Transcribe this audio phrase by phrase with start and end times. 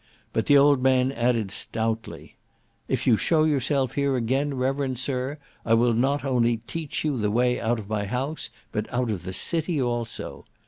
[0.33, 2.35] but the old man added stoutly.
[2.87, 7.29] If you show yourself here again, reverend sir, I will not only teach you the
[7.29, 10.45] way out of my house, but out of the city also.